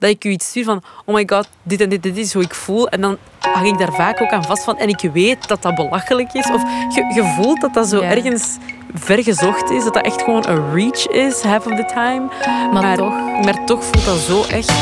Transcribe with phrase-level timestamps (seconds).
[0.00, 2.42] dat ik u iets stuur van oh my god, dit en dit, dit is hoe
[2.42, 2.88] ik voel.
[2.88, 4.78] En dan hang ik daar vaak ook aan vast van.
[4.78, 6.50] En ik weet dat dat belachelijk is.
[6.50, 6.62] Of
[6.94, 8.10] je, je voelt dat dat zo Ja.
[8.10, 8.56] ergens
[8.94, 9.84] vergezocht is.
[9.84, 12.28] Dat dat echt gewoon een reach is, half of the time.
[12.72, 13.14] Maar toch.
[13.44, 14.72] Maar toch voelt dat zo echt...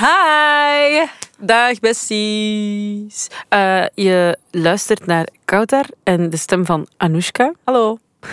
[0.00, 1.04] Hi!
[1.38, 3.28] Dag besties.
[3.48, 7.52] Eh, je luistert naar Kautar en de stem van Anoushka.
[7.64, 7.98] Hallo.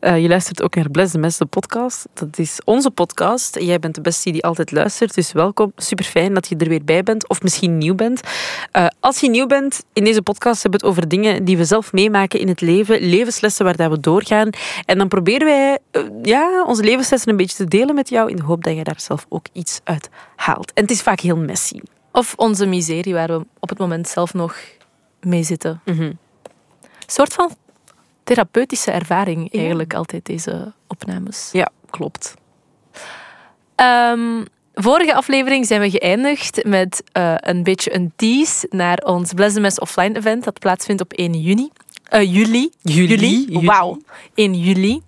[0.00, 2.06] Eh, je luistert ook naar Bless the Mess, de podcast.
[2.12, 3.60] Dat is onze podcast.
[3.60, 5.72] Jij bent de bestie die altijd luistert, dus welkom.
[5.76, 8.20] Super fijn dat je er weer bij bent, of misschien nieuw bent.
[8.70, 11.64] Eh, als je nieuw bent, in deze podcast hebben we het over dingen die we
[11.64, 14.50] zelf meemaken in het leven, levenslessen waar dat we doorgaan.
[14.84, 18.36] En dan proberen wij eh, ja, onze levenslessen een beetje te delen met jou, in
[18.36, 20.72] de hoop dat je daar zelf ook iets uit haalt.
[20.72, 21.80] En het is vaak heel messy.
[22.12, 24.56] Of onze miserie waar we op het moment zelf nog
[25.20, 25.80] mee zitten.
[25.84, 26.18] Een
[27.06, 27.50] soort van
[28.26, 31.48] therapeutische ervaring eigenlijk altijd, deze opnames.
[31.52, 32.34] Ja, klopt.
[33.74, 39.54] Ehm, vorige aflevering zijn we geëindigd met eh, een beetje een tease naar ons Bless
[39.54, 41.70] the Mess offline event dat plaatsvindt op 1 juni.
[42.04, 42.70] Eh, juli.
[42.82, 43.46] Juli.
[43.48, 43.66] Juli.
[43.66, 43.98] Wauw.
[44.34, 45.00] 1 juli.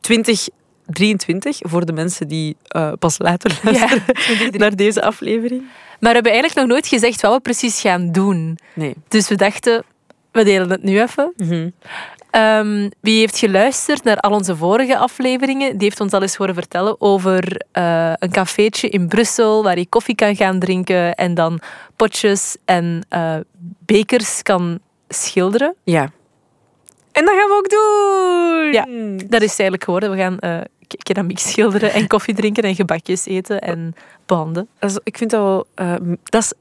[0.00, 4.02] 2023, voor de mensen die eh, pas later luisteren
[4.60, 5.60] naar deze aflevering.
[6.00, 8.58] Maar we hebben eigenlijk nog nooit gezegd wat we precies gaan doen.
[8.74, 8.94] Nee.
[9.08, 9.84] Dus we dachten,
[10.32, 11.32] we delen het nu even.
[12.30, 16.54] Ehm, wie heeft geluisterd naar al onze vorige afleveringen, die heeft ons al eens horen
[16.54, 21.60] vertellen over eh, een cafeetje in Brussel waar je koffie kan gaan drinken en dan
[21.96, 23.36] potjes en eh,
[23.86, 25.74] bekers kan schilderen.
[25.84, 26.10] Ja.
[27.12, 28.72] En dat gaan we ook doen!
[28.72, 28.84] Ja.
[29.28, 30.10] Dat is het eigenlijk geworden.
[30.10, 33.94] We gaan eh, ke- keramiek schilderen en koffie drinken en gebakjes eten en
[34.26, 34.68] banden.
[35.02, 35.66] Ik vind dat wel...
[36.22, 36.52] dat is,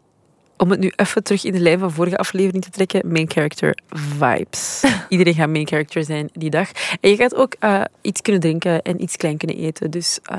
[0.57, 3.77] om het nu even terug in de lijn van vorige aflevering te trekken, main character
[3.89, 4.83] vibes.
[5.09, 6.71] Iedereen gaat main character zijn die dag.
[7.01, 9.91] En je gaat ook eh, iets kunnen drinken en iets klein kunnen eten.
[9.91, 10.37] Dus eh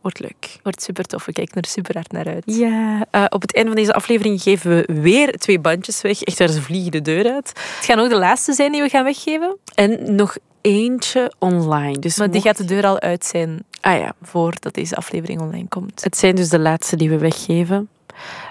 [0.00, 0.58] wordt leuk.
[0.62, 1.24] Wordt super tof.
[1.24, 2.42] We kijken er super hard naar uit.
[2.46, 3.06] Ja.
[3.10, 6.22] Eh, op het einde van deze aflevering geven we weer twee bandjes weg.
[6.22, 7.48] Echt, waar ze vliegen de deur uit.
[7.48, 9.56] Het gaan ook de laatste zijn die we gaan weggeven.
[9.74, 11.98] En nog eentje online.
[11.98, 15.68] Dus Maar die gaat de deur al uit zijn Ah ja, voordat deze aflevering online
[15.68, 16.04] komt.
[16.04, 17.88] het zijn dus de laatste die we weggeven.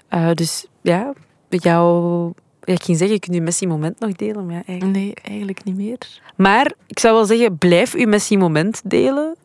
[0.07, 1.13] Eh, dus ja,
[1.49, 2.33] met jou...
[2.61, 4.45] Ja, ik ging zeggen, je kunt je Messi moment nog delen.
[4.45, 4.97] Maar, ja, eigenlijk.
[4.97, 5.97] Nee, eigenlijk niet meer.
[6.35, 9.35] maar ik zou wel zeggen, blijf je Messi moment delen.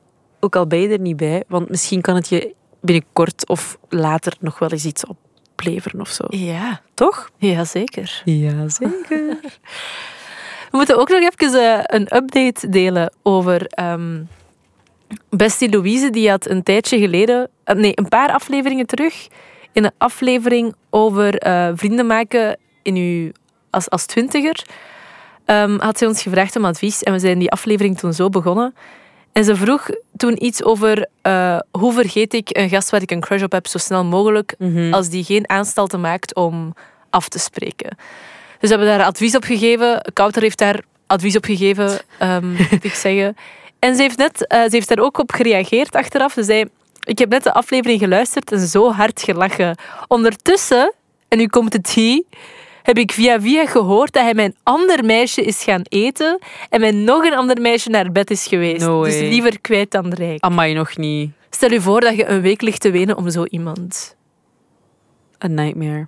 [0.40, 1.44] Ook al ben je er niet bij.
[1.48, 6.24] Want misschien kan het je binnenkort of later nog wel eens iets opleveren of zo.
[6.28, 7.30] Ja, Toch?
[7.36, 8.22] ja zeker.
[8.24, 9.36] Ja, zeker.
[10.70, 14.22] We moeten ook nog even eh, een update delen over ehm,
[15.30, 16.10] Bestie Louise.
[16.10, 19.28] Die had een tijdje geleden, eh, nee, een paar afleveringen terug,
[19.72, 23.30] in een aflevering over eh, vrienden maken in uw,
[23.70, 24.64] als, als twintiger,
[25.44, 27.02] ehm, had ze ons gevraagd om advies.
[27.02, 28.74] En we zijn die aflevering toen zo begonnen.
[29.32, 33.20] En ze vroeg toen iets over eh, hoe vergeet ik een gast waar ik een
[33.20, 34.54] crush op heb zo snel mogelijk
[34.90, 36.74] als die geen aanstalten maakt om
[37.10, 37.96] af te spreken.
[38.60, 40.12] Dus we hebben daar advies op gegeven.
[40.12, 43.36] Kouter heeft daar advies op gegeven, ehm, moet ik zeggen.
[43.78, 46.32] En ze heeft, net, eh, ze heeft daar ook op gereageerd achteraf.
[46.32, 46.64] Ze zei,
[47.10, 49.76] ik heb net de aflevering geluisterd en zo hard gelachen.
[50.08, 50.92] Ondertussen,
[51.28, 52.22] en nu komt het hier,
[52.82, 56.38] heb ik via via gehoord dat hij met een ander meisje is gaan eten
[56.68, 58.86] en met nog een ander meisje naar bed is geweest.
[58.86, 60.44] No dus liever kwijt dan rijk.
[60.44, 61.30] Amai, nog niet.
[61.50, 64.16] Stel je voor dat je een week ligt te wenen om zo iemand.
[65.44, 66.06] A nightmare.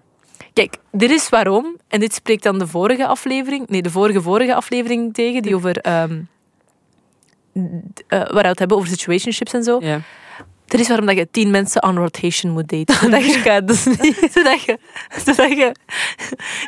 [0.53, 1.77] Kijk, dit is waarom.
[1.89, 5.79] En dit spreekt dan de vorige aflevering, nee, de vorige vorige aflevering tegen, die over,
[5.83, 6.09] waar
[8.29, 9.79] we het hebben over situationships en zo.
[9.81, 10.01] Ja.
[10.67, 12.95] Dit is waarom dat je tien mensen on rotation moet daten.
[13.01, 13.63] Zodat je,
[14.35, 14.79] zodat je,
[15.25, 15.75] zodat je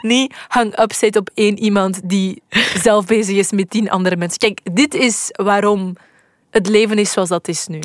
[0.00, 2.42] niet hang-up zit op één iemand die
[2.74, 4.38] zelf bezig is met tien andere mensen.
[4.38, 5.96] Kijk, dit is waarom
[6.50, 7.80] het leven is zoals dat is nu.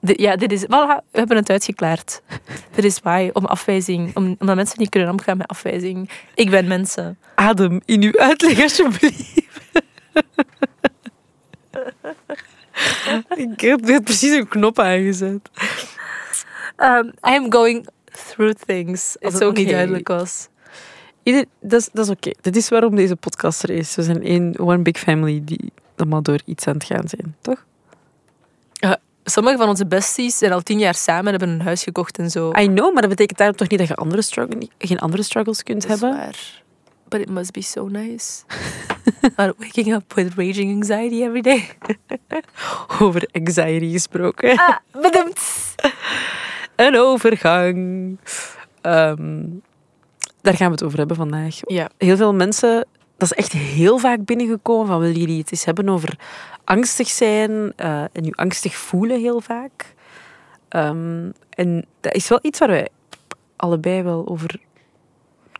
[0.00, 0.64] Ja, dit is...
[0.64, 2.22] Voilà, we hebben het uitgeklaard.
[2.74, 4.16] Dit is why, om afwijzing...
[4.16, 6.10] Om, omdat mensen niet kunnen omgaan met afwijzing.
[6.34, 7.18] Ik ben mensen.
[7.34, 9.40] Adem in uw uitleg, alsjeblieft.
[13.52, 15.50] ik heb net precies een knop aangezet.
[16.76, 17.88] Um, I am going
[18.26, 19.16] through things.
[19.20, 19.74] Als Is het ook niet oké.
[19.74, 20.48] duidelijk was.
[21.22, 22.30] Ieder, dat is, dat is oké.
[22.40, 23.94] Dit is waarom deze podcast er is.
[23.94, 27.64] We zijn één one big family die allemaal door iets aan het gaan zijn, toch?
[29.24, 32.30] Sommige van onze besties zijn al tien jaar samen en hebben een huis gekocht en
[32.30, 32.52] zo.
[32.58, 35.62] I know, maar dat betekent daarom toch niet dat je andere struggle, geen andere struggles
[35.62, 36.18] kunt Dat is hebben?
[36.18, 36.62] waar.
[37.12, 38.44] But it must be so nice.
[39.36, 41.68] Not waking up with raging anxiety every day.
[43.00, 44.56] Over anxiety gesproken.
[44.58, 45.74] Ah, bedankt.
[46.76, 48.18] een overgang.
[48.80, 49.44] Ehm,
[50.40, 51.56] daar gaan we het over hebben vandaag.
[51.66, 51.90] Ja.
[51.98, 52.86] Heel veel mensen,
[53.16, 56.18] dat is echt heel vaak binnengekomen van willen jullie het eens hebben over
[56.64, 59.94] angstig zijn eh, en je angstig voelen heel vaak.
[60.68, 62.88] Ehm, en dat is wel iets waar wij
[63.56, 64.60] allebei wel over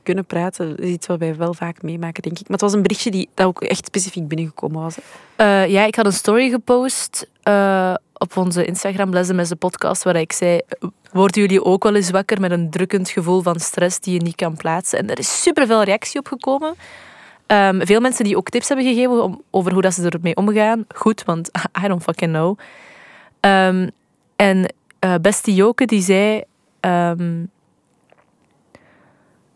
[0.03, 0.69] kunnen praten.
[0.69, 2.43] Dat is iets wat wij wel vaak meemaken, denk ik.
[2.43, 4.99] Maar het was een berichtje die dat ook echt specifiek binnengekomen was.
[5.37, 10.03] Eh, ja, ik had een story gepost eh, op onze Instagram, Lessen met de podcast,
[10.03, 10.61] waar ik zei,
[11.13, 14.35] worden jullie ook wel eens wakker met een drukkend gevoel van stress die je niet
[14.35, 14.99] kan plaatsen?
[14.99, 16.75] En er is superveel reactie op gekomen.
[17.47, 20.85] Ehm, veel mensen die ook tips hebben gegeven over hoe dat ze ermee omgaan.
[20.95, 21.51] Goed, want
[21.85, 22.59] I don't fucking know.
[23.41, 23.89] Ehm,
[24.37, 26.43] en eh Beste Joke die zei...
[26.81, 27.45] ehm,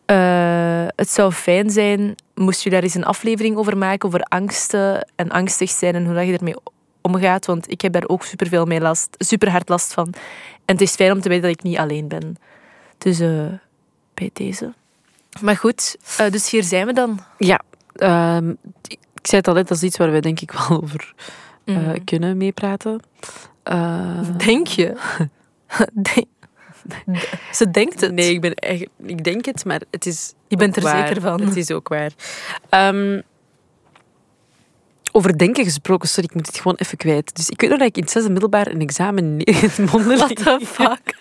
[0.07, 5.09] eh, het zou fijn zijn, moest je daar eens een aflevering over maken, over angsten
[5.17, 6.57] en angstig zijn en hoe dat je ermee
[7.03, 7.47] omgaat.
[7.47, 10.07] Want ik heb daar ook superveel mee last, super hard last van.
[10.65, 12.37] En het is fijn om te weten dat ik niet alleen ben.
[12.99, 13.47] Dus eh,
[14.15, 14.73] bij deze.
[15.41, 17.19] Maar goed, eh, dus hier zijn we dan.
[17.39, 17.61] Ja,
[17.93, 18.51] ehm,
[18.89, 21.15] ik zei het al net, dat is iets waar wij denk ik wel over
[21.65, 22.05] Mhm.
[22.05, 23.01] kunnen meepraten.
[24.37, 24.97] Denk je?
[25.93, 26.27] Denk-
[27.53, 28.13] Ze denkt het.
[28.13, 30.33] Nee, ik, ben echt, ik denk het, maar het is.
[30.49, 31.07] Je bent er waar.
[31.07, 31.41] zeker van.
[31.41, 32.13] Het is ook waar.
[32.69, 33.21] Ehm,
[35.13, 37.37] over denken gesproken, sorry, ik moet het gewoon even kwijt.
[37.37, 40.37] Dus ik weet nog dat ik in het zesde middelbaar een examen nee, mondeling, What
[40.37, 41.15] the fuck?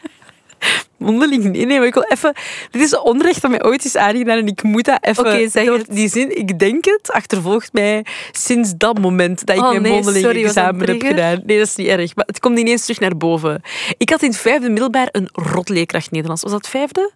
[0.98, 2.34] Mondeling nee, nee, maar ik wil even...
[2.72, 5.26] Dit is een onrecht dat mij ooit is aangedaan en ik moet dat even...
[5.26, 5.86] Oké, het.
[5.90, 9.92] Die zin, ik denk het, achtervolgt mij sinds dat moment dat ik Oh, mijn nee,
[9.92, 11.42] mondeling examen heb gedaan.
[11.46, 13.62] Nee, dat is niet erg, maar het komt ineens terug naar boven.
[13.98, 16.44] Ik had in het vijfde middelbaar een rotleerkracht Nederlands.
[16.44, 17.12] Was dat vijfde?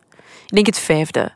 [0.46, 1.32] Ik denk het vijfde.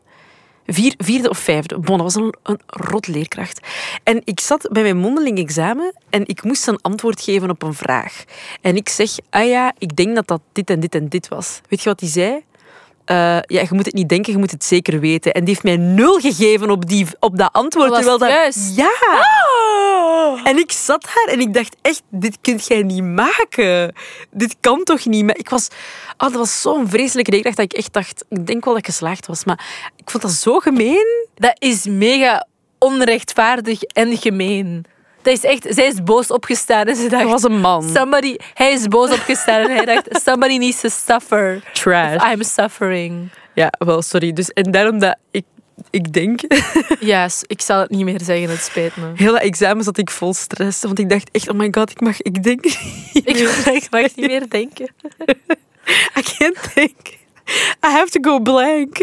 [0.67, 1.79] Vier, vierde of vijfde.
[1.79, 3.67] Bon, dat was een, een rot leerkracht.
[4.03, 7.73] En ik zat bij mijn mondeling examen en ik moest een antwoord geven op een
[7.73, 8.23] vraag.
[8.61, 11.61] En ik zeg, ah ja, ik denk dat dat dit en dit en dit was.
[11.69, 12.43] Weet je wat hij zei?
[13.05, 15.33] Eh, ja, je moet het niet denken, je moet het zeker weten.
[15.33, 17.89] En die heeft mij nul gegeven op, die, op dat antwoord.
[17.89, 18.75] Was terwijl dat, juist?
[18.75, 19.21] Ja!
[20.43, 23.95] En ik zat daar en ik dacht echt, dit kunt jij niet maken.
[24.31, 25.25] Dit kan toch niet?
[25.25, 25.67] Maar ik was,
[26.17, 28.89] oh, dat was zo'n vreselijke leerkracht dat ik echt dacht, ik denk wel dat ik
[28.89, 29.43] geslaagd was.
[29.43, 31.27] Maar ik vond dat zo gemeen.
[31.35, 32.47] Dat is mega
[32.79, 34.85] onrechtvaardig en gemeen.
[35.21, 37.23] Dat is echt, zij is boos opgestaan en ze dacht...
[37.23, 37.89] Dat was een man.
[37.89, 41.63] Somebody, hij is boos opgestaan en hij dacht, somebody needs to suffer.
[41.73, 42.31] Trash.
[42.33, 43.29] I'm suffering.
[43.53, 44.33] Ja, wel, sorry.
[44.33, 45.45] Dus, en daarom dat ik,
[45.89, 46.41] ik denk,
[46.99, 49.11] Ja, ik zal het niet meer zeggen, het spijt me.
[49.15, 50.81] heel dat examen zat ik vol stress.
[50.81, 52.63] Want ik dacht echt, oh my god, ik mag, ik denk
[53.13, 53.73] niet Ik, meer.
[53.75, 54.89] ik mag niet meer denken.
[56.17, 56.97] I can't think.
[57.85, 58.97] I have to go blank.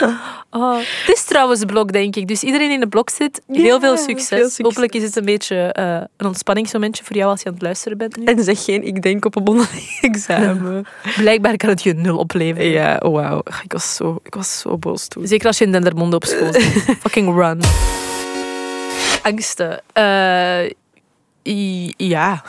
[0.50, 0.76] Oh.
[0.78, 2.28] Het is trouwens blok, denk ik.
[2.28, 4.58] Dus iedereen in de blok zit, heel veel veel succes.
[4.58, 7.98] Hopelijk is het een beetje eh, een ontspanningsmomentje voor jou als je aan het luisteren
[7.98, 8.24] bent nu.
[8.24, 10.86] En zeg geen, ik denk op een mondeling examen.
[11.16, 12.70] Blijkbaar kan het je nul opleveren.
[12.70, 13.38] Ja, wauw.
[13.64, 15.26] Ik was zo, ik was zo boos toen.
[15.26, 16.62] Zeker als je in Dendermonde op school zit.
[17.00, 17.60] Fucking run.
[19.22, 19.82] Angsten.
[19.92, 20.70] Eh,
[21.96, 22.42] ja.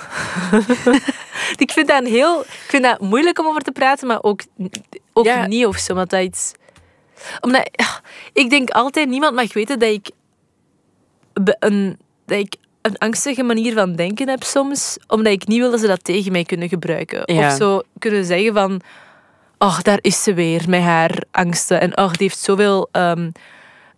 [1.56, 4.41] ik, vind dat een heel, ik vind dat moeilijk om over te praten, maar ook,
[5.13, 5.47] ook Ja.
[5.47, 5.91] niet of zo.
[5.91, 6.51] Omdat dat iets...
[7.42, 7.69] Omdat,
[8.33, 10.10] ik denk altijd, niemand mag weten dat ik,
[11.60, 14.98] een, dat ik een angstige manier van denken heb soms.
[15.07, 17.21] Omdat ik niet wil dat ze dat tegen mij kunnen gebruiken.
[17.33, 17.48] Ja.
[17.48, 18.81] Of zo kunnen zeggen van...
[19.58, 21.82] Ach, daar is ze weer met haar angsten.
[21.82, 23.29] En ach, die heeft zoveel ehm,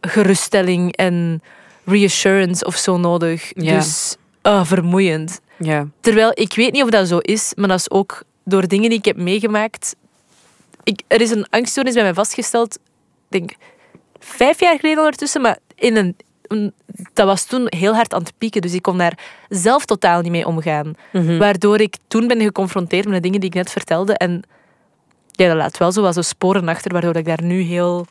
[0.02, 1.42] geruststelling en
[1.86, 3.52] reassurance of zo nodig.
[3.54, 3.76] Ja.
[3.76, 5.42] Dus ah, vermoeiend.
[5.58, 5.88] Ja.
[6.00, 8.98] Terwijl ik weet niet of dat zo is, maar dat is ook door dingen die
[8.98, 9.96] ik heb meegemaakt.
[10.84, 12.80] Ik, er is een angststoornis bij mij vastgesteld,
[13.32, 13.52] denk
[14.20, 16.16] vijf jaar geleden ondertussen, maar in een,
[17.14, 19.18] dat was toen heel hard aan het pieken, dus ik kon daar
[19.50, 20.94] zelf totaal niet mee omgaan.
[21.12, 21.38] Mhm.
[21.38, 24.42] Waardoor ik toen ben geconfronteerd met de dingen die ik net vertelde en
[25.32, 28.06] ja, dat laat wel zo wat zo sporen achter, waardoor ik daar nu heel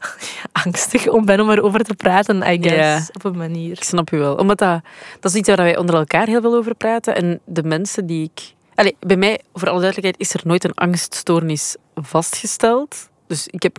[0.64, 3.00] angstig om ben om erover te praten, I guess, Ja.
[3.12, 3.72] op een manier.
[3.72, 4.34] Ik snap u wel.
[4.34, 4.80] Omdat dat,
[5.20, 7.14] dat is iets waar wij onder elkaar heel veel over praten.
[7.16, 8.54] En de mensen die ik...
[8.74, 13.08] Allee, bij mij, voor alle duidelijkheid, is er nooit een angststoornis vastgesteld.
[13.30, 13.78] Dus ik heb...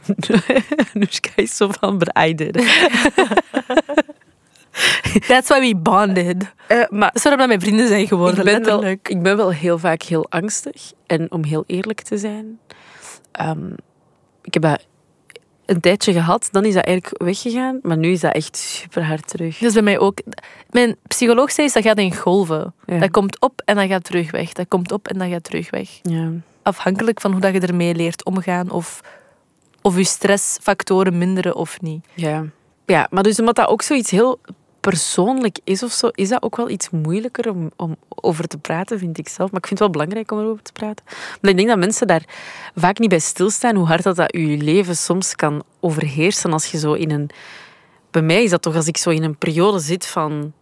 [1.36, 2.02] Is zo van,
[2.36, 2.54] did.
[5.28, 6.54] That's why we bonded.
[6.68, 9.38] Eh, maar Dat is waarom dat mijn vrienden zijn geworden, ik ben, wel, ik ben
[9.38, 10.92] wel heel vaak heel angstig.
[11.08, 12.60] En om heel eerlijk te zijn...
[13.32, 13.72] ehm,
[14.42, 14.86] ik heb dat
[15.66, 17.80] een tijdje gehad, dan is dat eigenlijk weggegaan.
[17.82, 19.62] Maar nu is dat echt super hard terug.
[19.62, 20.18] Is bij mij ook.
[20.70, 22.74] Mijn psycholoog zei, dat gaat in golven.
[22.86, 23.00] Ja.
[23.00, 24.54] Dat komt op en dat gaat terug weg.
[24.54, 26.00] Dat komt op en dat gaat terug weg.
[26.02, 26.30] Ja.
[26.64, 29.02] Afhankelijk van hoe dat je ermee leert omgaan of,
[29.82, 32.06] of je stressfactoren minderen of niet.
[32.14, 32.46] Ja.
[32.86, 34.40] ja, maar dus omdat dat ook zoiets heel
[34.82, 39.00] persoonlijk is of zo, is dat ook wel iets moeilijker om, om over te praten,
[39.00, 39.52] vind ik zelf.
[39.52, 41.06] Maar ik vind het wel belangrijk om erover te praten.
[41.36, 42.24] Omdat ik denk dat mensen daar
[42.76, 46.78] vaak niet bij stilstaan hoe hard dat, dat je leven soms kan overheersen als je
[46.78, 47.30] zo in een...
[48.12, 50.54] Bij mij is dat toch als ik zo in een periode zit van...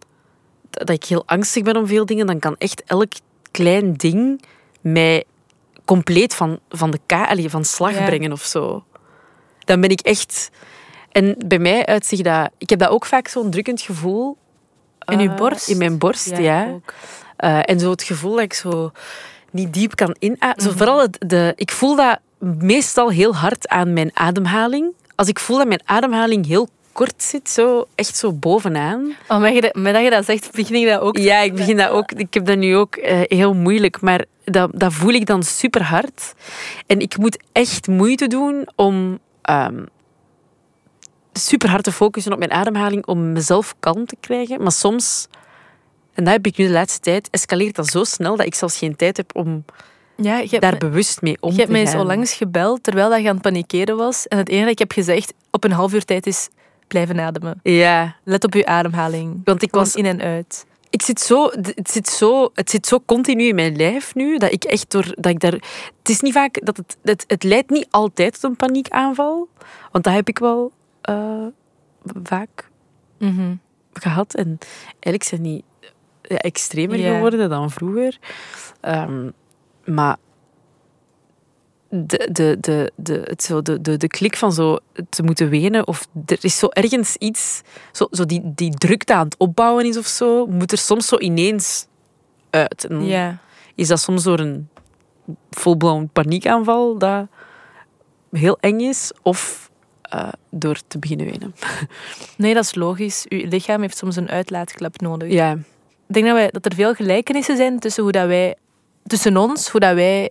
[0.70, 3.12] Dat ik heel angstig ben om veel dingen, dan kan echt elk
[3.50, 4.42] klein ding
[4.80, 5.24] mij
[5.84, 8.04] compleet van, van de ka van slag Ja.
[8.04, 8.84] brengen of zo.
[9.64, 10.50] Dan ben ik echt...
[11.12, 12.50] En bij mij uitzicht dat...
[12.58, 14.36] Ik heb dat ook vaak zo'n drukkend gevoel.
[15.04, 15.68] In uw eh, borst?
[15.68, 16.78] In mijn borst, ja.
[17.36, 18.92] Eh, en zo het gevoel dat ik zo
[19.50, 20.54] niet diep kan inademen.
[20.56, 20.64] Mhm.
[20.68, 22.18] Zo vooral het, de, ik voel dat
[22.58, 24.92] meestal heel hard aan mijn ademhaling.
[25.14, 29.14] Als ik voel dat mijn ademhaling heel kort zit, zo echt zo bovenaan.
[29.28, 31.88] Oh, je dat, je dat zegt, begin ik dat ook te- Ja, ik begin dat
[31.90, 32.12] ook.
[32.12, 35.82] Ik heb dat nu ook eh, heel moeilijk, maar dat, dat voel ik dan super
[35.82, 36.34] hard.
[36.86, 39.84] En ik moet echt moeite doen om ehm,
[41.32, 44.62] super hard te focussen op mijn ademhaling om mezelf kalm te krijgen.
[44.62, 45.26] Maar soms,
[46.14, 48.78] en dat heb ik nu de laatste tijd, escaleert dat zo snel dat ik zelfs
[48.78, 49.64] geen tijd heb om
[50.16, 52.00] Ja, je daar me- bewust mee om je te hebt mij gaan.
[52.00, 54.28] zo langs gebeld terwijl dat je aan het panikeren was.
[54.28, 56.48] En het enige dat ik heb gezegd op een half uur tijd is
[56.88, 57.60] blijven ademen.
[57.62, 59.40] Ja, Let op je ademhaling.
[59.44, 60.66] want ik Gewoon was in en uit.
[60.90, 64.52] Ik zit zo, het zit zo, het zit zo continu in mijn lijf nu dat
[64.52, 65.52] ik echt door, dat ik daar,
[65.98, 69.48] het is niet vaak dat het, het, het leidt niet altijd tot een paniekaanval,
[69.92, 71.46] want dat heb ik wel eh,
[72.22, 72.68] vaak
[73.18, 73.54] Mhm.
[73.92, 75.64] gehad en eigenlijk zijn die
[76.22, 77.14] ja, extremer Ja.
[77.14, 78.18] geworden dan vroeger,
[78.80, 79.30] Ehm,
[79.84, 80.16] maar
[81.90, 84.78] de, de, de, de, het zo, de, de, de klik van zo
[85.08, 89.24] te moeten wenen of er is zo ergens iets, zo, zo die, die drukte aan
[89.24, 91.86] het opbouwen is of zo, moet er soms zo ineens
[92.50, 92.84] uit.
[92.84, 93.38] En Ja.
[93.74, 94.68] Is dat soms door een
[95.50, 97.26] full-blown paniekaanval dat
[98.30, 99.70] heel eng is of
[100.02, 101.54] eh, door te beginnen wenen?
[102.36, 103.26] Nee, dat is logisch.
[103.28, 105.32] Uw lichaam heeft soms een uitlaatklep nodig.
[105.32, 108.54] Ja, Ik denk dat, wij, dat er veel gelijkenissen zijn tussen, hoe dat wij,
[109.06, 110.30] tussen ons, hoe dat wij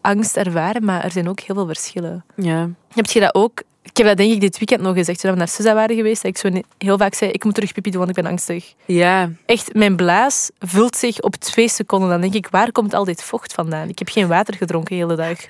[0.00, 2.24] angst ervaren, maar er zijn ook heel veel verschillen.
[2.36, 2.68] ja.
[2.94, 3.62] Heb je dat ook?
[3.82, 6.22] Ik heb dat denk ik dit weekend nog gezegd, toen we naar Suza waren geweest,
[6.22, 8.74] dat ik zo heel vaak zei, ik moet terug pipi doen, want ik ben angstig.
[8.84, 12.08] Ja, Echt, mijn blaas vult zich op twee seconden.
[12.08, 13.88] Dan denk ik, waar komt al dit vocht vandaan?
[13.88, 15.38] Ik heb geen water gedronken de hele dag.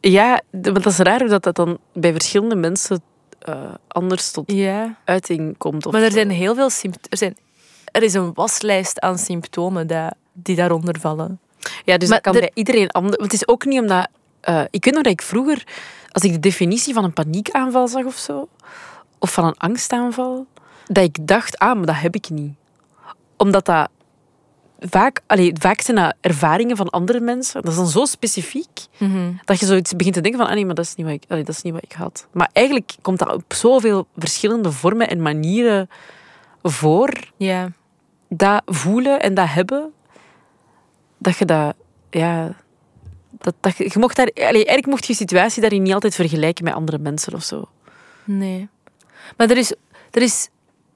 [0.00, 3.02] ja want dat is raar dat, dat dan bij verschillende mensen
[3.38, 4.96] eh, anders tot Ja.
[5.04, 5.86] uiting komt.
[5.86, 6.16] Of Maar er zo.
[6.16, 7.10] zijn heel veel symptomen.
[7.10, 7.36] Er, zijn,
[7.84, 11.40] er is een waslijst aan symptomen dat, die daaronder vallen.
[11.84, 13.16] Ja, dus Maar dat kan bij iedereen anders.
[13.16, 14.08] Want het is ook niet omdat...
[14.40, 15.64] eh, ik weet nog dat ik vroeger,
[16.08, 18.48] als ik de definitie van een paniekaanval zag of zo,
[19.18, 20.46] of van een angstaanval,
[20.86, 22.52] dat ik dacht, ah, maar dat heb ik niet.
[23.36, 23.88] Omdat dat
[24.80, 25.20] vaak...
[25.26, 27.62] Allee, vaak zijn dat ervaringen van andere mensen.
[27.62, 28.68] Dat is dan zo specifiek,
[29.44, 31.24] dat je zoiets begint te denken van, ah nee, maar dat is niet wat ik,
[31.28, 32.26] allee, dat is niet wat ik had.
[32.32, 35.88] Maar eigenlijk komt dat op zoveel verschillende vormen en manieren
[36.62, 37.70] voor, Ja.
[38.28, 39.92] dat voelen en dat hebben,
[41.22, 41.74] dat je dat,
[42.10, 42.54] ja,
[43.30, 46.74] dat, dat je, mocht daar, allee, eigenlijk mocht je situatie daarin niet altijd vergelijken met
[46.74, 47.68] andere mensen of zo.
[48.24, 48.68] Nee.
[49.36, 49.74] Maar er is,
[50.10, 50.48] er, is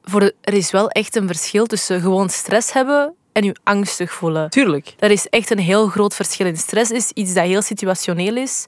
[0.02, 4.50] voor er is wel echt een verschil tussen gewoon stress hebben en je angstig voelen.
[4.50, 4.94] Tuurlijk.
[4.98, 6.46] Dat is echt een heel groot verschil.
[6.46, 8.66] In stress is iets dat heel situationeel is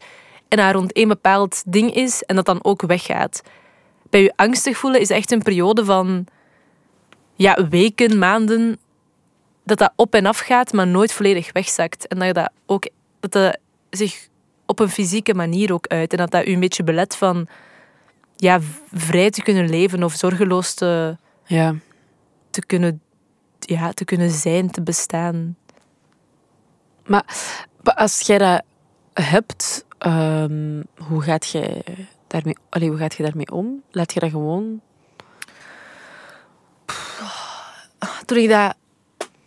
[0.49, 3.43] en dat rond één bepaald ding is en dat dan ook weggaat.
[4.11, 6.27] Bij je angstig voelen is echt een periode van
[7.35, 8.79] ja, weken, maanden,
[9.69, 12.07] dat dat op en af gaat, maar nooit volledig wegzakt.
[12.07, 12.89] En dat je dat ook
[13.21, 13.59] dat dat
[13.91, 14.29] zich
[14.67, 16.13] op een fysieke manier ook uit.
[16.13, 17.49] En dat dat u een beetje belet van
[18.37, 18.59] ja,
[18.93, 21.75] vrij te kunnen leven of zorgeloos te, Ja.
[22.51, 23.01] te, kunnen,
[23.59, 25.57] ja, te kunnen zijn, te bestaan.
[27.07, 27.25] Maar
[27.83, 28.63] als jij dat
[29.13, 31.83] hebt, ehm, hoe, gaat jij
[32.27, 33.83] daarmee, allee, hoe gaat je daarmee om?
[33.91, 34.81] Laat je dat gewoon...
[38.27, 38.75] Toen ik dat...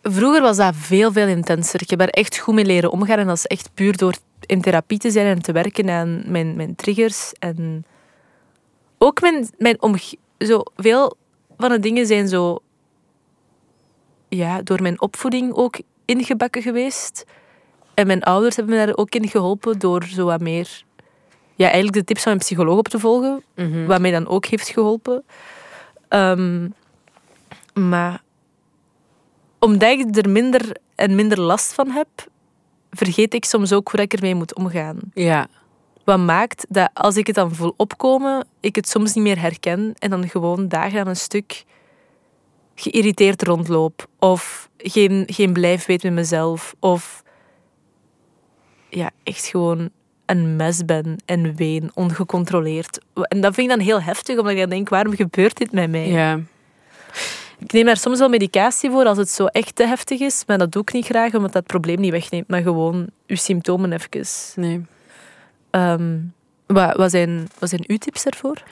[0.02, 1.82] Vroeger was dat veel, veel intenser.
[1.82, 3.18] Ik heb daar echt goed mee leren omgaan.
[3.18, 4.14] En dat is echt puur door
[4.46, 7.32] in therapie te zijn en te werken aan mijn, mijn triggers.
[7.38, 7.84] En
[8.98, 10.16] ook mijn, mijn omge...
[10.38, 11.16] Zo veel
[11.56, 12.58] van de dingen zijn zo...
[14.28, 17.24] Ja, door mijn opvoeding ook ingebakken geweest.
[17.94, 20.82] En mijn ouders hebben me daar ook in geholpen door zo wat meer...
[21.54, 23.42] Ja, eigenlijk de tips van mijn psycholoog op te volgen.
[23.86, 25.24] Wat mij dan ook heeft geholpen.
[26.08, 26.68] Ehm,
[27.74, 28.22] maar
[29.64, 32.08] omdat ik er minder en minder last van heb,
[32.90, 34.98] vergeet ik soms ook hoe ik ermee moet omgaan.
[35.14, 35.46] Ja.
[36.04, 39.94] Wat maakt dat als ik het dan voel opkomen, ik het soms niet meer herken
[39.98, 41.64] en dan gewoon dagen aan een stuk
[42.74, 44.06] geïrriteerd rondloop.
[44.18, 46.74] Of geen, geen blijf weet met mezelf.
[46.78, 47.22] Of
[48.88, 49.90] ja, echt gewoon
[50.26, 52.98] een mes ben en ween, ongecontroleerd.
[53.14, 55.90] En dat vind ik dan heel heftig, omdat ik dan denk, waarom gebeurt dit met
[55.90, 56.08] mij?
[56.08, 56.40] Ja.
[57.62, 60.58] Ik neem daar soms wel medicatie voor als het zo echt te heftig is, maar
[60.58, 63.92] dat doe ik niet graag, omdat dat het probleem niet wegneemt, maar gewoon uw symptomen
[63.92, 64.26] even.
[64.56, 64.84] Nee.
[65.70, 66.18] Ehm,
[66.66, 68.62] wat, wat, zijn, wat zijn uw tips daarvoor?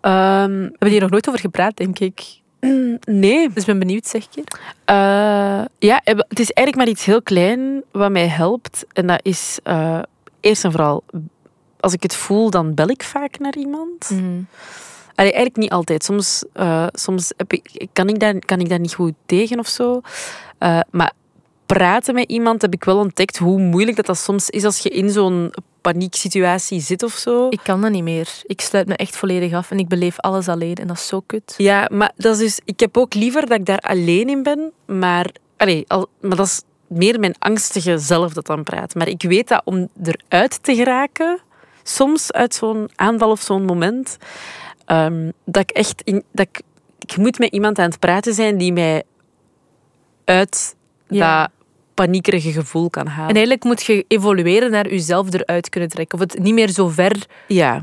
[0.00, 2.40] Ehm, We hebben hier nog nooit over gepraat, denk ik.
[3.24, 3.48] nee.
[3.48, 4.60] Dus ik ben benieuwd, zeg ik.
[4.84, 8.84] Eh, ja, het is eigenlijk maar iets heel klein wat mij helpt.
[8.92, 10.02] En dat is eh,
[10.40, 11.04] eerst en vooral,
[11.80, 14.10] als ik het voel, dan bel ik vaak naar iemand.
[15.18, 16.04] Allee, eigenlijk niet altijd.
[16.04, 19.66] Soms, eh, soms heb ik, kan, ik daar, kan ik daar niet goed tegen of
[19.68, 20.00] zo.
[20.58, 21.12] Eh, maar
[21.66, 24.88] praten met iemand heb ik wel ontdekt hoe moeilijk dat, dat soms is als je
[24.88, 27.46] in zo'n panieksituatie zit of zo.
[27.48, 28.28] Ik kan dat niet meer.
[28.42, 31.20] Ik sluit me echt volledig af en ik beleef alles alleen en dat is zo
[31.20, 31.54] kut.
[31.56, 34.72] Ja, maar dat is dus, ik heb ook liever dat ik daar alleen in ben,
[34.86, 38.94] maar, allee, al, maar dat is meer mijn angstige zelf dat dan praat.
[38.94, 41.40] Maar ik weet dat om eruit te geraken,
[41.82, 44.16] soms uit zo'n aanval of zo'n moment,
[44.88, 46.60] ehm, dat ik echt in, dat ik,
[46.98, 49.02] ik moet met iemand aan het praten zijn die mij
[50.24, 50.76] uit
[51.08, 51.40] Ja.
[51.40, 51.50] dat
[51.94, 53.28] paniekerige gevoel kan halen.
[53.28, 56.18] En eigenlijk moet je evolueren naar jezelf eruit kunnen trekken.
[56.18, 57.82] Of het niet meer zo ver Ja.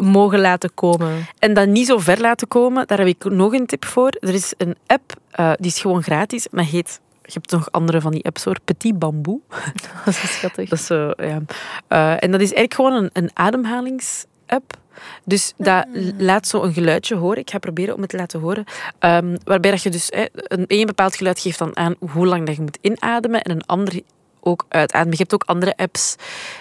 [0.00, 1.26] mogen laten komen.
[1.38, 4.08] En dat niet zo ver laten komen, daar heb ik nog een tip voor.
[4.20, 7.00] Er is een app, eh, die is gewoon gratis, maar heet...
[7.22, 8.56] Je hebt nog andere van die apps hoor.
[8.64, 9.40] Petit Bamboe.
[10.04, 10.68] Dat is schattig.
[10.68, 11.40] Dat is zo, ja.
[11.88, 14.78] Eh, en dat is eigenlijk gewoon een, een ademhalingsapp.
[15.24, 15.86] Dus dat
[16.18, 17.38] laat zo een geluidje horen.
[17.38, 18.64] Ik ga proberen om het te laten horen.
[18.98, 22.46] Ehm, waarbij dat je dus hè, een, een bepaald geluid geeft dan aan hoe lang
[22.46, 24.00] dat je moet inademen en een ander
[24.40, 25.12] ook uitademen.
[25.12, 26.16] Je hebt ook andere apps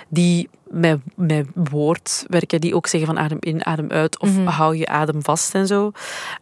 [0.08, 4.78] die met, met woord werken, die ook zeggen van adem in, adem uit of hou
[4.78, 5.92] je adem vast en zo.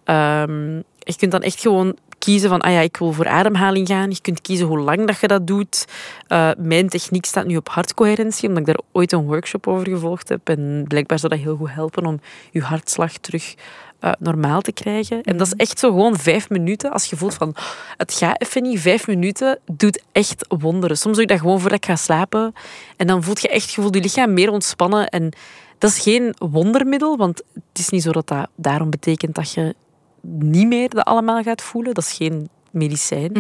[0.04, 4.10] Ehm, je kunt dan echt gewoon kiezen van, ah ja, ik wil voor ademhaling gaan.
[4.10, 5.86] Je kunt kiezen hoe lang dat je dat doet.
[6.28, 10.30] Eh, mijn techniek staat nu op hartcoherentie, omdat ik daar ooit een workshop over gevolgd
[10.30, 10.50] heb.
[10.50, 12.20] En blijkbaar zou dat heel goed helpen om
[12.52, 13.56] je hartslag terug
[14.00, 15.24] eh, normaal te krijgen.
[15.24, 16.92] En dat is echt zo gewoon vijf minuten.
[16.92, 17.64] Als je voelt van, "Oh,
[17.98, 20.98] het gaat even niet, vijf minuten doet echt wonderen.
[20.98, 22.54] Soms doe ik dat gewoon voordat ik ga slapen.
[22.98, 25.08] En dan voelt je echt, je voelt je lichaam meer ontspannen.
[25.08, 25.34] En
[25.78, 29.76] dat is geen wondermiddel, want het is niet zo dat dat daarom betekent dat je
[30.22, 31.94] niet meer dat allemaal gaat voelen.
[31.94, 33.32] Dat is geen medicijn.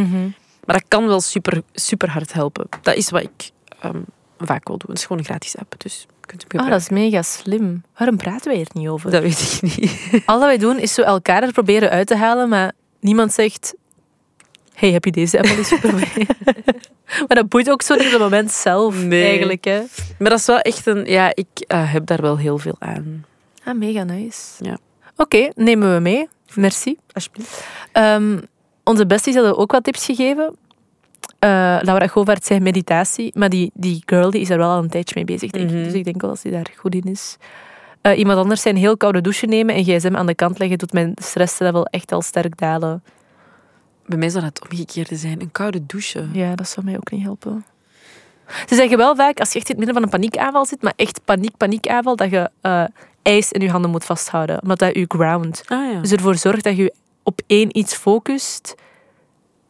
[0.65, 2.67] Maar dat kan wel super, super hard helpen.
[2.81, 4.01] Dat is wat ik ehm,
[4.37, 4.89] vaak wil doen.
[4.89, 7.83] Het is gewoon een gratis app, dus kunt Ah, dat is mega slim.
[7.97, 9.11] Waarom praten wij hier niet over?
[9.11, 9.91] dat weet ik niet.
[10.25, 13.73] Al dat wij doen is zo elkaar er proberen uit te halen, maar niemand zegt...
[14.73, 16.27] Hey, heb je deze app al eens geprobeerd?
[17.27, 19.27] maar dat boeit ook zo niet op het moment zelf, Nee.
[19.29, 19.63] eigenlijk.
[19.65, 19.81] Hè?
[20.19, 21.05] Maar dat is wel echt een...
[21.05, 23.25] Ja, ik eh, heb daar wel heel veel aan.
[23.63, 24.63] Ah, mega nice.
[24.63, 24.77] Ja.
[25.15, 26.27] Oké, nemen we mee.
[26.55, 26.97] Merci.
[27.13, 27.67] Alsjeblieft.
[27.91, 28.39] Ehm,
[28.83, 30.55] onze besties hadden ook wat tips gegeven.
[31.39, 34.89] Eh, Laura Govaert zei meditatie, maar die, die girl die is er wel al een
[34.89, 35.75] tijdje mee bezig, denk ik.
[35.75, 35.83] Mhm.
[35.83, 37.37] Dus ik denk wel dat hij daar goed in is.
[38.01, 40.77] Eh, iemand anders zei een heel koude douche nemen en gsm aan de kant leggen
[40.77, 43.03] doet mijn stresslevel echt al sterk dalen.
[44.05, 45.41] Bij mij zou dat het omgekeerde zijn.
[45.41, 46.27] Een koude douche.
[46.33, 47.65] Ja, dat zou mij ook niet helpen.
[48.47, 50.93] Ze zeggen wel vaak, als je echt in het midden van een paniekaanval zit, maar
[50.95, 52.83] echt paniek, paniekaanval, dat je eh,
[53.21, 54.61] ijs in je handen moet vasthouden.
[54.61, 55.63] Omdat dat je ground.
[55.67, 56.01] Ah ja.
[56.01, 58.75] Dus ervoor zorgt dat je op één iets focust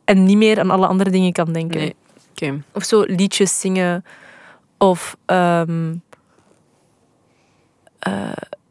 [0.03, 1.79] en niet meer aan alle andere dingen kan denken.
[1.79, 1.95] Nee.
[2.31, 2.61] Oké.
[2.73, 4.05] Of zo liedjes zingen.
[4.77, 5.61] Of eh,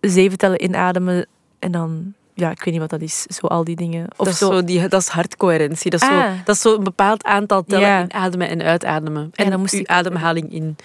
[0.01, 1.27] zeven tellen inademen.
[1.59, 3.23] En dan, ja, ik weet niet wat dat is.
[3.23, 4.07] Zo al die dingen.
[4.17, 4.51] Of Dat is, zo.
[4.53, 5.91] zo die, dat is hartcoherentie.
[5.91, 6.15] Dat is, Ah.
[6.31, 8.03] zo, dat is zo een bepaald aantal tellen Ja.
[8.03, 9.31] inademen en uitademen.
[9.35, 10.77] En dan moest je ik- ademhaling in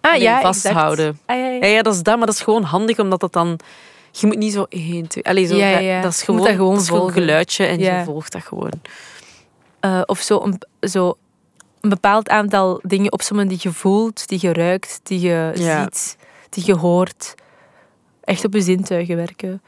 [0.00, 1.18] ah, ja, vasthouden.
[1.26, 1.82] Ah, ja, ja.
[1.82, 3.58] Dat is dat, maar dat is gewoon handig, omdat dat dan...
[4.10, 5.24] Je moet niet zo één, twee...
[5.24, 5.52] Allee, zo,
[6.02, 8.32] dat- is Je gewoon, moet dat gewoon dat is gewoon een geluidje en je volgt
[8.32, 8.72] dat gewoon.
[9.80, 11.16] Eh, of zo een, zo
[11.80, 16.16] een bepaald aantal dingen opzommen die je voelt, die je ruikt, die je ziet,
[16.48, 17.34] die je hoort.
[18.24, 19.62] Echt op je zintuigen werken.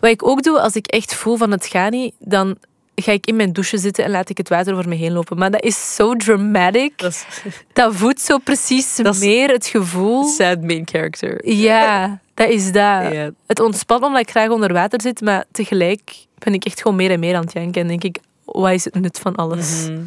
[0.00, 2.56] Wat ik ook doe als ik echt voel van het gaat niet, dan
[2.94, 5.38] ga ik in mijn douche zitten en laat ik het water over me heen lopen.
[5.38, 6.98] Maar dat is zo dramatic.
[6.98, 7.24] Dat is
[7.72, 10.24] Dat voedt zo precies Dat meer het gevoel.
[10.24, 11.48] sad main character.
[11.50, 13.12] Ja, dat is dat.
[13.46, 17.10] Het ontspat omdat ik graag onder water zit, maar tegelijk ben ik echt gewoon meer
[17.10, 17.82] en meer aan het janken.
[17.82, 19.86] En denk ik, wat is het nut van alles?
[19.88, 19.98] Mhm.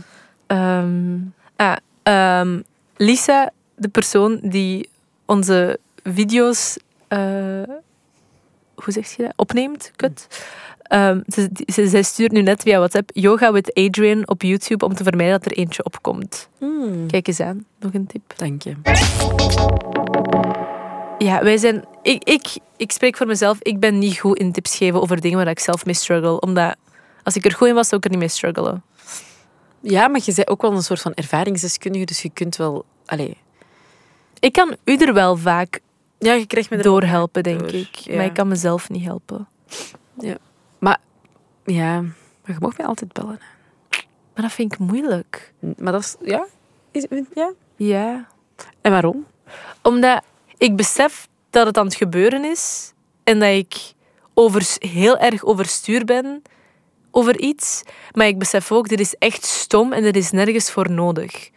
[0.47, 1.17] Ehm,
[1.55, 2.59] ah, ehm,
[2.97, 4.89] Lisa, de persoon die
[5.25, 7.19] onze video's, eh,
[8.83, 10.27] hoe zeg je dat, opneemt, kut.
[10.83, 14.93] Ehm, ze, ze, zij stuurt nu net via WhatsApp Yoga with Adrian op YouTube om
[14.93, 16.49] te vermijden dat er eentje opkomt.
[16.59, 17.07] Mm.
[17.07, 18.33] Kijk eens aan, nog een tip.
[18.35, 18.75] Dank je.
[21.17, 21.85] Ja, wij zijn.
[22.01, 23.57] Ik, ik, ik spreek voor mezelf.
[23.61, 26.39] Ik ben niet goed in tips geven over dingen waar ik zelf mee struggle.
[26.39, 26.75] Omdat
[27.23, 28.83] als ik er goed in was, zou ik er niet mee struggelen.
[29.81, 32.85] Ja, maar je bent ook wel een soort van ervaringsdeskundige, dus je kunt wel...
[33.05, 33.37] Allee,
[34.39, 35.79] Ik kan u er wel vaak
[36.21, 36.83] Ja, je krijgt me er...
[36.83, 37.95] doorhelpen, denk door, ik.
[37.95, 38.15] ja.
[38.15, 39.47] Maar ik kan mezelf niet helpen.
[40.19, 40.37] Ja,
[40.79, 40.99] maar
[42.45, 43.39] je mag mij altijd bellen.
[44.33, 45.53] Maar dat vind ik moeilijk.
[45.77, 46.15] Maar dat is...
[46.21, 46.45] Ja?
[46.91, 47.53] Is, ja?
[47.75, 48.27] Ja.
[48.81, 49.25] En waarom?
[49.81, 50.21] Omdat
[50.57, 53.93] ik besef dat het aan het gebeuren is en dat ik
[54.33, 56.41] over, heel erg overstuur ben
[57.11, 57.83] over iets.
[58.11, 61.49] Maar ik besef ook, dit is echt stom en er is nergens voor nodig.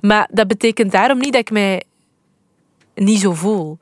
[0.00, 1.82] Maar dat betekent daarom niet dat ik mij
[3.04, 3.78] niet zo voel.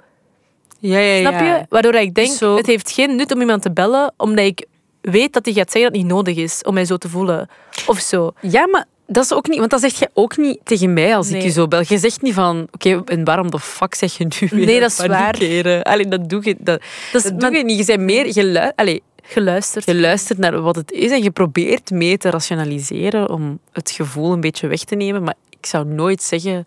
[0.79, 1.67] Ja, ja, Snap je?
[1.69, 4.67] Waardoor ik denk, Zo- het heeft geen nut om iemand te bellen, omdat ik
[5.01, 7.49] weet dat hij gaat zeggen dat het niet nodig is om mij zo te voelen.
[7.87, 8.33] Of zo.
[8.41, 9.59] Ja, maar dat is ook niet...
[9.59, 11.83] Want dat zeg je ook niet tegen mij als ik je zo bel.
[11.89, 12.67] Je zegt niet van...
[12.73, 15.09] Oké, en waarom de fuck zeg je nu weer Nee, dat is waar.
[15.33, 15.83] panikeren?
[15.83, 16.81] Allee, dat doe je, dat,
[17.13, 17.79] Dat is dat doe maar je niet.
[17.79, 18.27] Je bent meer...
[18.35, 19.85] Je, lu- Allee, geluisterd.
[19.87, 24.33] je luistert naar wat het is en je probeert mee te rationaliseren om het gevoel
[24.33, 25.23] een beetje weg te nemen.
[25.23, 26.65] Maar ik zou nooit zeggen...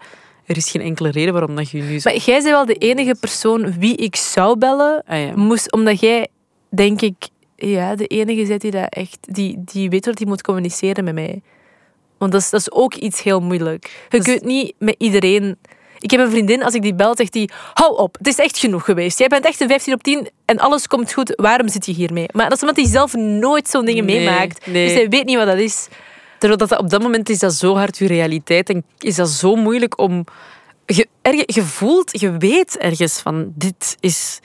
[0.47, 2.10] Er is geen enkele reden waarom dat je nu zo...
[2.10, 5.31] Maar jij bent wel de enige persoon wie ik zou bellen, Ah, ja.
[5.36, 6.27] moest, omdat jij,
[6.69, 7.15] denk ik,
[7.55, 11.13] ja, de enige bent die dat echt, die, die weet wat hij moet communiceren met
[11.13, 11.41] mij.
[12.17, 14.05] Want dat is, dat is ook iets heel moeilijk.
[14.10, 15.57] Je Dus- kunt niet met iedereen.
[15.99, 18.57] Ik heb een vriendin, als ik die bel, zegt die: Hou op, het is echt
[18.57, 19.19] genoeg geweest.
[19.19, 21.33] Jij bent echt een 15 op 10 en alles komt goed.
[21.36, 22.25] Waarom zit je hiermee?
[22.33, 24.67] Maar dat is omdat hij zelf nooit zo'n dingen Nee, meemaakt.
[24.67, 24.86] nee.
[24.88, 25.88] Dus hij weet niet wat dat is.
[26.39, 29.56] Terwijl dat, op dat moment is dat zo hard je realiteit en is dat zo
[29.56, 30.26] moeilijk om...
[30.86, 34.39] Je, erge- je voelt, je weet ergens van dit is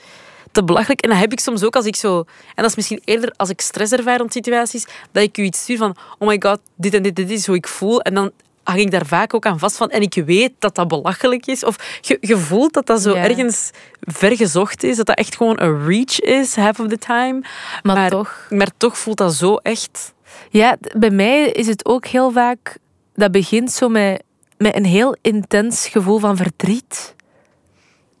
[0.51, 1.01] te belachelijk.
[1.01, 2.17] En dat heb ik soms ook als ik zo...
[2.17, 2.25] En
[2.55, 5.77] dat is misschien eerder als ik stress ervaar rond situaties, dat ik u iets stuur
[5.77, 8.01] van oh my god, dit en dit, dit is hoe ik voel.
[8.01, 8.31] En dan
[8.63, 9.89] hang ik daar vaak ook aan vast van.
[9.89, 11.63] En ik weet dat dat belachelijk is.
[11.63, 13.23] Of je, je voelt dat dat zo Ja.
[13.23, 13.69] ergens
[14.01, 14.97] vergezocht is.
[14.97, 17.39] Dat dat echt gewoon een reach is, half of the time.
[17.83, 18.47] Maar, Maar- toch.
[18.49, 20.13] Maar toch voelt dat zo echt...
[20.49, 22.77] Ja, bij mij is het ook heel vaak...
[23.15, 24.23] Dat begint zo met,
[24.57, 27.15] met een heel intens gevoel van verdriet.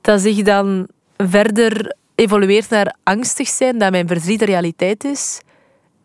[0.01, 5.41] Dat zich dan verder evolueert naar angstig zijn, dat mijn verdriet de realiteit is.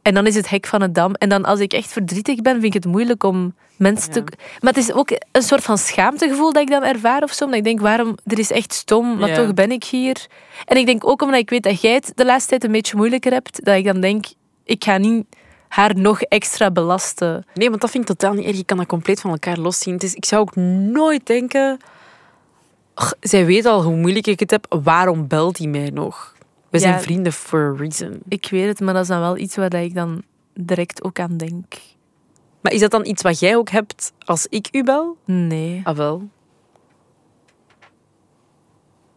[0.03, 1.15] En dan is het hek van het dam.
[1.15, 4.25] En dan als ik echt verdrietig ben, vind ik het moeilijk om mensen te...
[4.61, 7.45] Maar het is ook een soort van schaamtegevoel dat ik dan ervaar of zo.
[7.45, 8.15] Omdat ik denk, waarom...
[8.25, 9.35] Er is echt stom, maar Ja.
[9.35, 10.27] toch ben ik hier.
[10.65, 12.97] En ik denk ook omdat ik weet dat jij het de laatste tijd een beetje
[12.97, 14.25] moeilijker hebt, dat ik dan denk,
[14.65, 15.25] ik ga niet
[15.69, 17.45] haar nog extra belasten.
[17.55, 18.57] Nee, want dat vind ik totaal niet erg.
[18.57, 19.93] Je kan dat compleet van elkaar loszien.
[19.95, 21.79] Het is, ik zou ook nooit denken...
[22.95, 24.67] "Ach, zij weet al hoe moeilijk ik het heb.
[24.83, 26.37] Waarom belt hij mij nog?
[26.71, 28.19] We zijn vrienden for a reason.
[28.29, 30.23] Ik weet het, maar dat is dan wel iets waar ik dan
[30.55, 31.75] direct ook aan denk.
[32.61, 35.17] Maar is dat dan iets wat jij ook hebt als ik u bel?
[35.25, 35.81] Nee.
[35.85, 36.29] Ah, wel.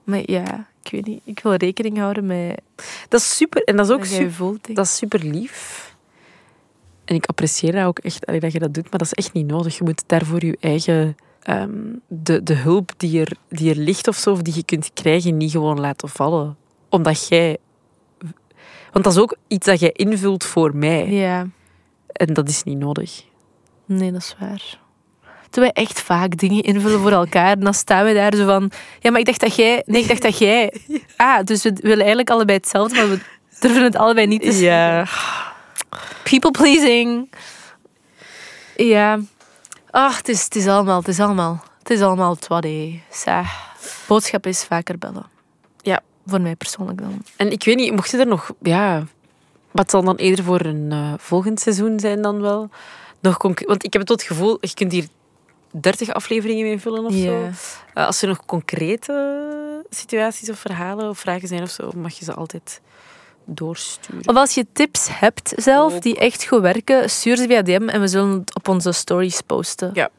[0.04, 1.22] Maar ja, ik weet niet.
[1.24, 2.62] Ik wil rekening houden met
[3.10, 3.64] Dat is super.
[3.64, 4.76] En dat is ook super, voelt.
[4.76, 5.91] dat is super lief.
[7.12, 8.90] En ik apprecieer dat ook echt, allee, dat je dat doet.
[8.90, 9.78] Maar dat is echt niet nodig.
[9.78, 11.16] Je moet daarvoor je eigen...
[11.42, 11.70] ehm,
[12.08, 15.38] de, de hulp die er, die er ligt of zo, of die je kunt krijgen,
[15.38, 16.58] niet gewoon laten vallen.
[16.90, 17.58] Omdat jij...
[18.92, 21.10] Want dat is ook iets dat jij invult voor mij.
[21.10, 21.48] Ja,
[22.08, 23.24] En dat is niet nodig.
[23.86, 24.80] nee, dat is waar.
[25.50, 27.52] Terwijl wij echt vaak dingen invullen voor elkaar.
[27.52, 28.72] En dan staan we daar zo van...
[29.00, 29.84] Ja, maar ik dacht dat jij...
[29.86, 30.74] Nee, ik dacht dat jij...
[31.18, 33.20] Ah, dus we willen eigenlijk allebei hetzelfde, maar we
[33.60, 35.51] durven het allebei niet te zeggen.
[36.24, 37.32] People pleasing.
[38.76, 39.20] Ja.
[39.92, 43.00] Ach, het is, het is allemaal, het is allemaal, het is allemaal twaddy.
[44.08, 45.26] Boodschap is vaker bellen.
[45.82, 46.02] Ja.
[46.26, 47.24] Voor mij persoonlijk dan.
[47.36, 48.52] En ik weet niet, mocht je er nog...
[48.62, 49.06] Ja,
[49.72, 52.70] wat zal dan eerder voor een eh, volgend seizoen zijn dan wel?
[53.20, 55.08] Nog Want ik heb tot het gevoel, je kunt hier
[55.72, 57.50] 30 afleveringen mee vullen of zo.
[57.94, 62.26] Eh, als er nog concrete situaties of verhalen of vragen zijn of zo, mag je
[62.26, 62.82] ze altijd
[63.46, 64.28] doorsturen.
[64.28, 68.02] Of als je tips hebt zelf die echt goed werken, stuur ze via DM en
[68.02, 69.92] we zullen het op onze stories posten.
[69.94, 70.10] Ja.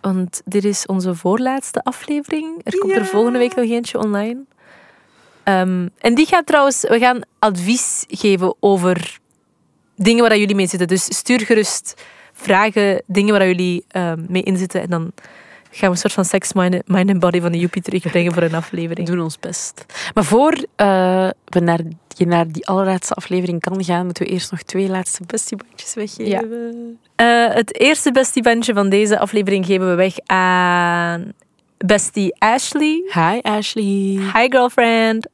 [0.00, 2.60] Want dit is onze voorlaatste aflevering.
[2.64, 4.44] Er komt er volgende week nog eentje online.
[5.42, 9.18] Ehm, en die gaat trouwens, we gaan advies geven over
[9.96, 10.88] dingen waar jullie mee zitten.
[10.88, 14.80] Dus stuur gerust vragen, dingen waar jullie ehm, mee inzitten.
[14.80, 15.12] En dan
[15.70, 18.42] gaan we een soort van sex, mind, mind and body van de Joepie terugbrengen voor
[18.42, 19.08] een We aflevering.
[19.08, 19.84] doen ons best.
[20.14, 24.50] Maar voor eh, we naar, je naar die allerlaatste aflevering kan gaan, moeten we eerst
[24.50, 26.98] nog twee laatste bestiebandjes weggeven.
[27.16, 31.32] Eh, het eerste bestiebandje van deze aflevering geven we weg aan
[31.78, 33.02] bestie Ashley.
[33.12, 34.18] Hi Ashley.
[34.34, 35.28] Hi girlfriend.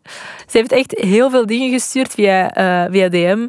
[0.46, 3.46] Ze heeft echt heel veel dingen gestuurd via, eh, via DM.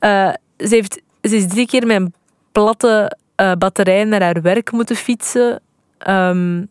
[0.00, 2.14] Ze, heeft, ze is drie keer met een
[2.52, 3.16] platte
[3.58, 5.60] batterij naar haar werk moeten fietsen.
[5.98, 6.64] Ehm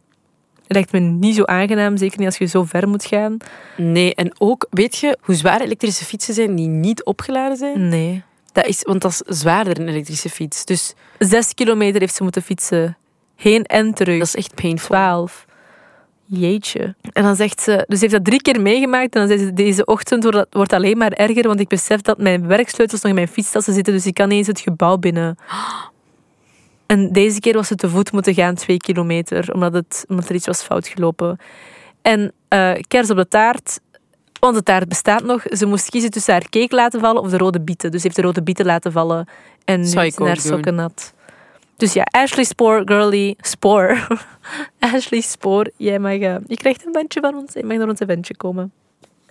[0.68, 3.38] lijkt me niet zo aangenaam, zeker niet als je zo ver moet gaan.
[3.78, 7.88] Nee, en ook, weet je hoe zwaar elektrische fietsen zijn die niet opgeladen zijn?
[7.90, 8.24] Nee.
[8.52, 10.66] Dat is, want dat is zwaarder, een elektrische fiets.
[10.66, 12.98] Dus Zes kilometer heeft ze moeten fietsen.
[13.36, 14.18] Heen en terug.
[14.18, 14.88] dat is echt painful.
[14.96, 15.46] Twaalf.
[16.26, 16.96] Jeetje.
[17.14, 19.16] En dan zegt ze, dus ze heeft dat drie keer meegemaakt.
[19.16, 22.02] En dan zei ze, deze ochtend wordt, dat- wordt alleen maar erger, want ik besef
[22.02, 24.98] dat mijn werksleutels nog in mijn fietstassen zitten, dus ik kan niet eens het gebouw
[24.98, 25.38] binnen.
[26.88, 30.36] En deze keer was ze te voet moeten gaan, twee kilometer, omdat, het, omdat er
[30.36, 31.38] iets was fout gelopen.
[32.02, 32.34] En
[32.88, 33.80] kers op de taart,
[34.40, 35.44] want de taart bestaat nog.
[35.50, 37.92] Ze moest kiezen tussen haar cake laten vallen of de rode bieten.
[37.92, 39.28] Dus heeft de rode bieten laten vallen
[39.66, 41.14] en nu is haar sokken nat.
[41.78, 44.08] Dus ja, Ashley Spoor, girly, Spoor.
[44.94, 47.54] Ashley Spoor, jij mag, eh, je krijgt een bandje van ons.
[47.54, 48.72] Je mag naar ons eventje komen.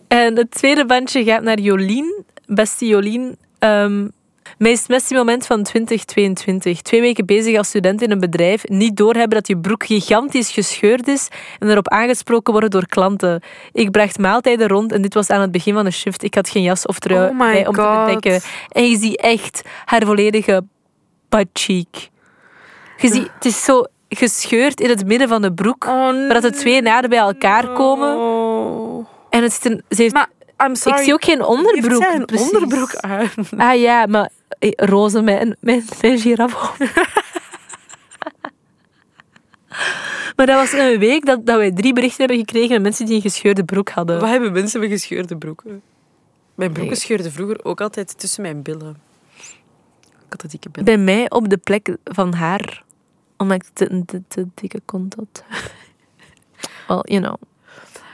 [0.09, 2.25] En het tweede bandje gaat naar Jolien.
[2.47, 3.37] Beste Jolien.
[3.59, 4.07] ehm
[4.59, 6.83] meest messy moment van 2022.
[6.83, 8.69] Twee weken bezig als student in een bedrijf.
[8.69, 11.29] Niet doorhebben dat je broek gigantisch gescheurd is.
[11.59, 13.43] En erop aangesproken worden door klanten.
[13.73, 16.23] Ik bracht maaltijden rond en dit was aan het begin van de shift.
[16.23, 18.41] Ik had geen jas of trui Oh bij om te bedekken.
[18.69, 20.65] En je ziet echt haar volledige
[21.29, 22.11] butt cheek.
[22.97, 25.85] Je ziet, het is zo gescheurd in het midden van de broek.
[25.85, 28.17] Oh, Waar dat de twee naden bij elkaar komen.
[29.31, 30.29] En het zit een, ze heeft, Maar,
[30.65, 30.99] I'm sorry.
[30.99, 32.03] ik zie ook geen onderbroek.
[32.03, 32.51] Zij een precies.
[32.53, 33.31] onderbroek aan?
[33.57, 36.85] Ah ja, maar eh, roze met, met, met giraffe.
[40.37, 43.15] maar dat was een week dat, dat wij drie berichten hebben gekregen met mensen die
[43.15, 44.21] een gescheurde broek hadden.
[44.21, 45.83] Wat hebben mensen met gescheurde broeken?
[46.55, 47.03] Mijn broeken Nee.
[47.03, 48.97] scheurden vroeger ook altijd tussen mijn billen.
[50.27, 50.85] Ik had een dikke billen.
[50.95, 52.85] Bij mij op de plek van haar.
[53.37, 55.45] Omdat ik te, een te, te dikke kont had.
[56.89, 57.35] Well, you know.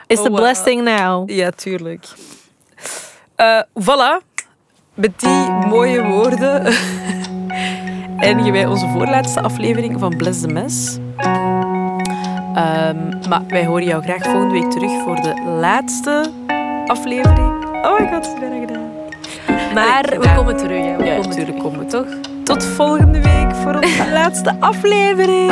[0.07, 0.39] It's Oh, the wow.
[0.41, 1.29] blessing now.
[1.29, 2.07] Ja, tuurlijk.
[3.35, 4.21] Eh voilà.
[4.93, 6.65] Met die mooie woorden
[8.17, 10.97] eindigen wij onze voorlaatste aflevering van Bless the Mess.
[12.55, 12.97] Ehm,
[13.29, 16.31] maar wij horen jou graag volgende week terug voor de laatste
[16.85, 17.65] aflevering.
[17.85, 18.91] Oh my god, het is bijna gedaan.
[19.73, 20.35] Maar Allee, we ja.
[20.35, 20.85] komen terug.
[20.85, 20.95] Hè.
[20.97, 21.61] We Ja, komen natuurlijk terug.
[21.61, 22.05] komen we toch.
[22.43, 25.51] Tot volgende week voor onze laatste aflevering.